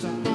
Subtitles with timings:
[0.00, 0.29] sun.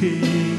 [0.00, 0.53] que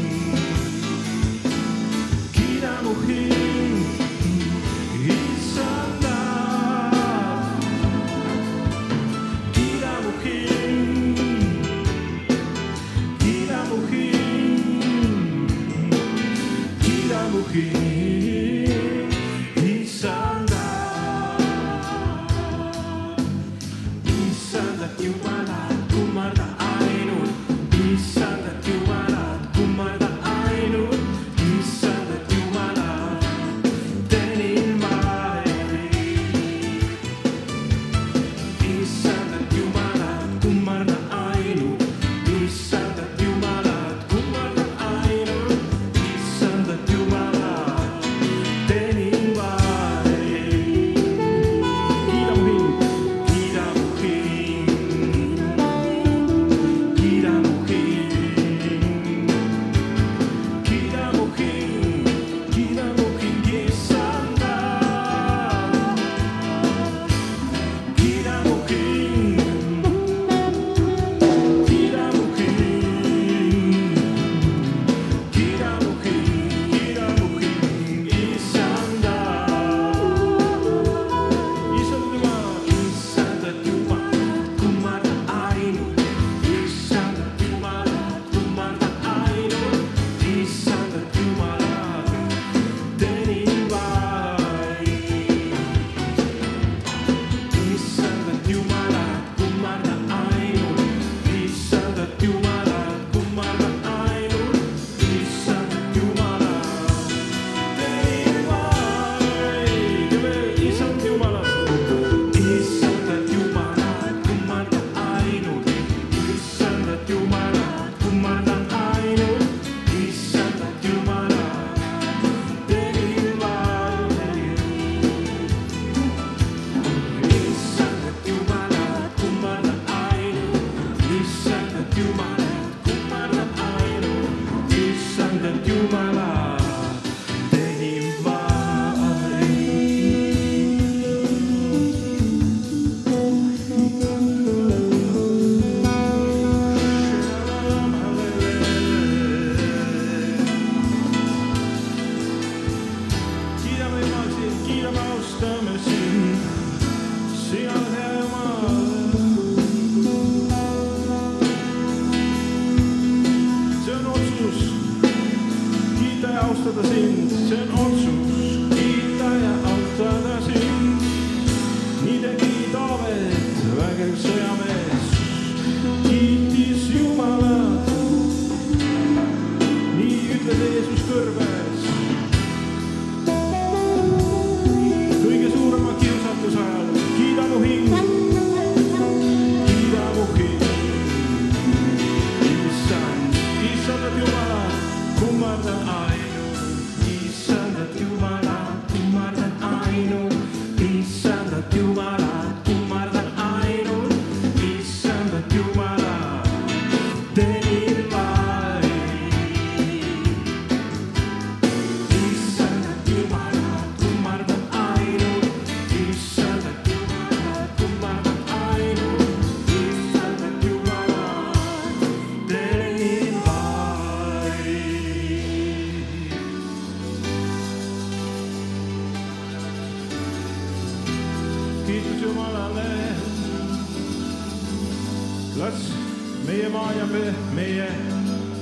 [237.66, 237.86] meie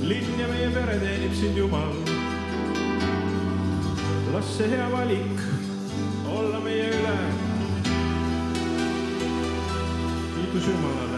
[0.08, 1.92] linn ja meie pere teenib sind, Jumal.
[4.34, 5.44] las see hea valik
[6.38, 7.18] olla meie üle.
[10.36, 11.13] kiitus Jumalale.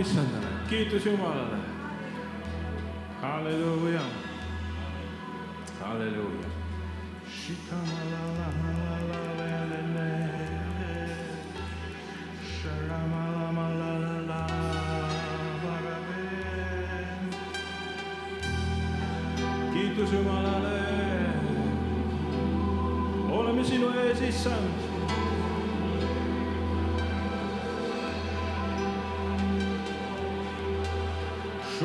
[0.00, 1.58] au issandale, kiitus Jumalale.
[3.22, 4.00] halleluuja,
[5.80, 6.48] halleluuja.
[19.72, 20.80] kiitus Jumalale,
[23.30, 24.89] oleme sinu ees, issand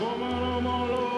[0.05, 1.14] Romano Molo.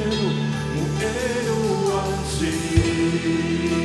[0.00, 0.14] eu,
[0.80, 1.58] o eu
[1.98, 3.83] anseio.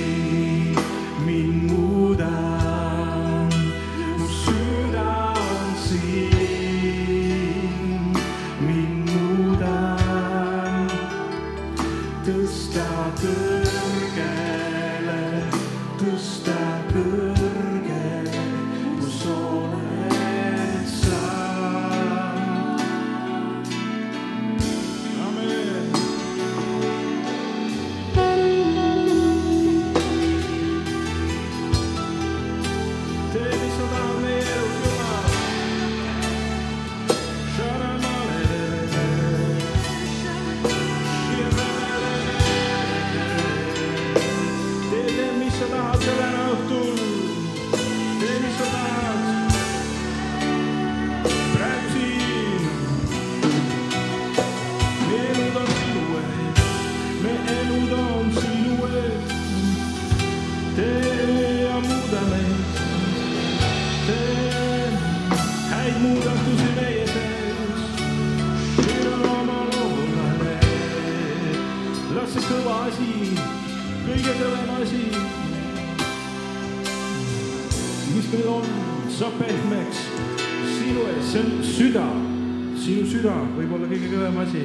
[74.30, 74.98] Kõige kõvem asi,
[78.14, 78.66] mis meil on,
[79.10, 80.02] saab pehmeks
[80.76, 82.04] sinu ees, see on süda,
[82.78, 84.62] sinu süda võib olla kõige kõvem asi.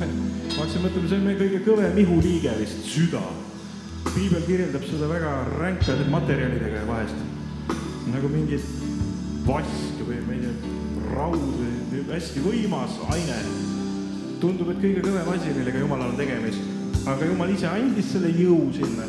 [0.00, 0.08] Ma
[0.64, 3.22] hakkasin mõtlema, see on meie kõige kõvem ihuliige vist, süda.
[4.08, 7.20] piibel kirjeldab seda väga ränkade materjalidega vahest,
[8.10, 8.64] nagu mingid
[9.46, 10.72] vask või ma ei tea,
[11.12, 11.46] raud
[11.92, 13.38] või hästi võimas aine.
[14.40, 18.70] tundub, et kõige kõvem asi, millega Jumalal on tegemist, aga Jumal ise andis selle jõu
[18.72, 19.06] sinna.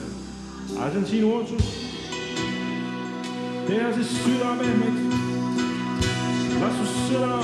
[0.78, 1.70] aga see on sinu otsus.
[3.68, 5.04] teha see süda pehmeks.
[6.62, 7.38] las su sõna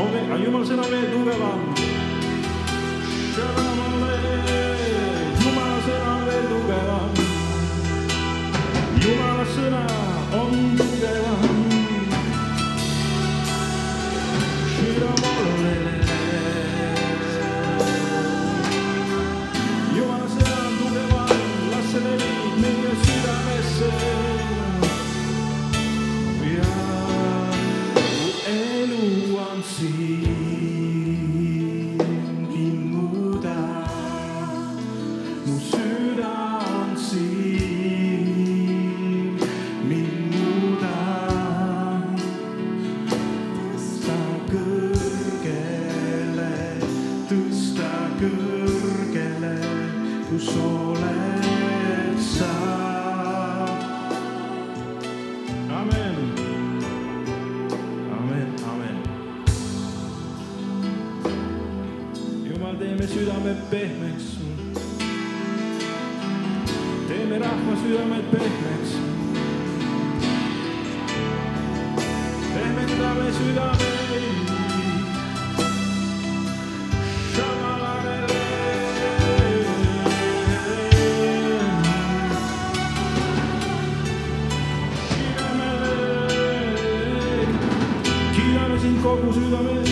[0.00, 1.79] on veel, Jumala sõna on veel tugevam
[89.10, 89.89] 说故事的妹。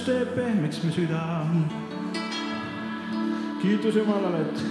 [0.00, 1.46] kiitus teeb pehmeks me süda.
[3.62, 4.64] kiitus Jumalale, et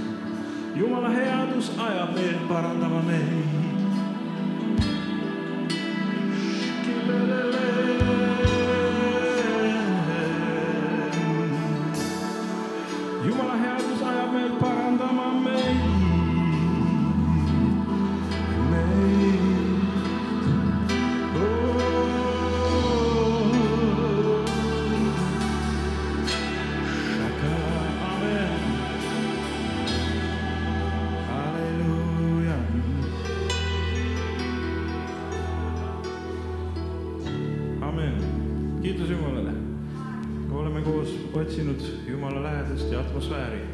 [0.76, 3.69] Jumala headus ajab meid parandama meid.
[43.22, 43.69] I'm sorry.